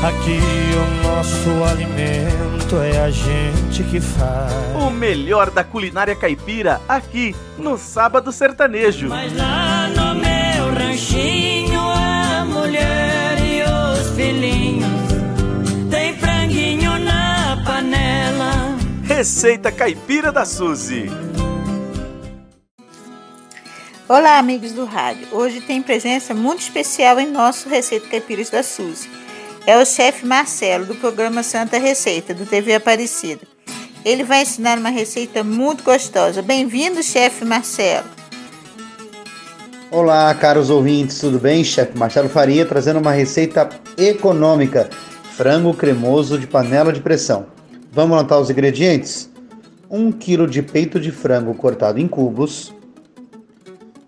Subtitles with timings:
[0.00, 0.38] Aqui
[0.76, 4.52] o nosso alimento é a gente que faz.
[4.80, 9.08] O melhor da culinária caipira aqui no Sábado Sertanejo.
[9.08, 14.86] Mas lá no meu ranchinho a mulher e os filhinhos
[15.90, 18.78] tem franguinho na panela.
[19.02, 21.10] Receita caipira da Suzy.
[24.08, 25.26] Olá, amigos do rádio.
[25.32, 29.26] Hoje tem presença muito especial em nosso Receita Caipiras da Suzy
[29.68, 33.42] é o chefe Marcelo, do programa Santa Receita, do TV Aparecida.
[34.02, 36.40] Ele vai ensinar uma receita muito gostosa.
[36.40, 38.06] Bem-vindo, chefe Marcelo.
[39.90, 41.62] Olá, caros ouvintes, tudo bem?
[41.62, 43.68] Chefe Marcelo Faria trazendo uma receita
[43.98, 44.88] econômica:
[45.32, 47.44] frango cremoso de panela de pressão.
[47.92, 49.28] Vamos anotar os ingredientes?
[49.90, 52.72] 1 kg de peito de frango cortado em cubos,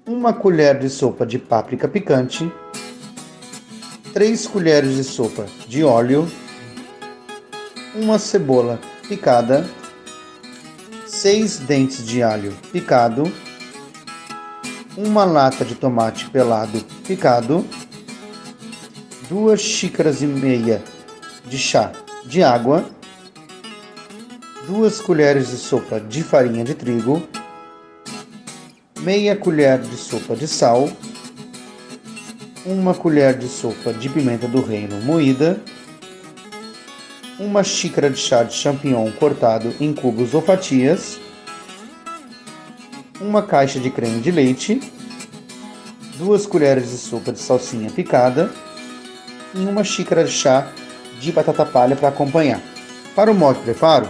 [0.07, 2.51] uma colher de sopa de páprica picante,
[4.13, 6.29] 3 colheres de sopa de óleo,
[7.95, 9.65] uma cebola picada,
[11.07, 13.31] 6 dentes de alho picado,
[14.97, 17.65] uma lata de tomate pelado picado,
[19.29, 20.83] 2 xícaras e meia
[21.47, 21.93] de chá
[22.25, 22.85] de água,
[24.67, 27.23] 2 colheres de sopa de farinha de trigo,
[29.03, 30.91] meia colher de sopa de sal,
[32.65, 35.61] uma colher de sopa de pimenta do reino moída,
[37.39, 41.19] uma xícara de chá de champignon cortado em cubos ou fatias,
[43.21, 44.81] uma caixa de creme de leite,
[46.19, 48.51] duas colheres de sopa de salsinha picada
[49.55, 50.69] e uma xícara de chá
[51.19, 52.61] de batata palha para acompanhar.
[53.15, 54.09] Para o modo de preparo,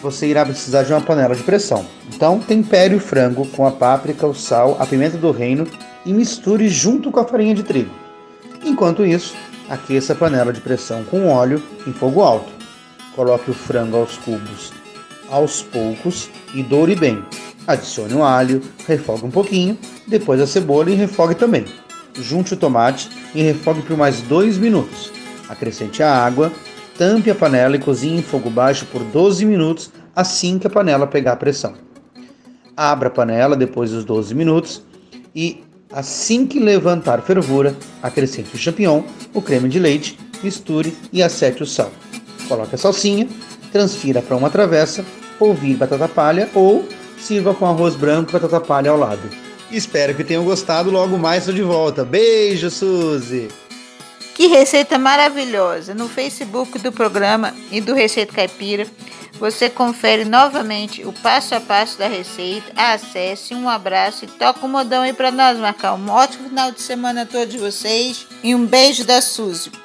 [0.00, 1.86] você irá precisar de uma panela de pressão.
[2.12, 5.66] Então, tempere o frango com a páprica, o sal, a pimenta do reino
[6.04, 7.90] e misture junto com a farinha de trigo.
[8.64, 9.34] Enquanto isso,
[9.68, 12.52] aqueça a panela de pressão com óleo em fogo alto.
[13.14, 14.72] Coloque o frango aos cubos
[15.32, 17.24] aos poucos e doure bem.
[17.66, 21.64] Adicione o alho, refogue um pouquinho, depois a cebola e refogue também.
[22.14, 25.10] Junte o tomate e refogue por mais 2 minutos.
[25.48, 26.52] Acrescente a água,
[26.98, 31.06] tampe a panela e cozinhe em fogo baixo por 12 minutos assim que a panela
[31.06, 31.72] pegar pressão.
[32.76, 34.82] Abra a panela depois dos 12 minutos
[35.34, 39.02] e Assim que levantar fervura, acrescente o champignon,
[39.34, 41.92] o creme de leite, misture e acete o sal.
[42.48, 43.28] Coloque a salsinha,
[43.70, 45.04] transfira para uma travessa,
[45.38, 46.88] polvilhe batata palha ou
[47.18, 49.22] sirva com arroz branco e batata palha ao lado.
[49.70, 52.04] Espero que tenham gostado, logo mais estou de volta.
[52.04, 53.48] Beijo, Suzy!
[54.34, 55.94] Que receita maravilhosa!
[55.94, 58.86] No Facebook do programa e do Receita Caipira
[59.42, 62.72] você confere novamente o passo a passo da receita.
[62.76, 66.80] Acesse, um abraço e toca o modão aí para nós marcar um ótimo final de
[66.80, 68.24] semana a todos vocês.
[68.40, 69.81] E um beijo da Suzy.